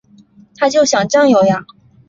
[0.57, 1.63] 他就想占有呀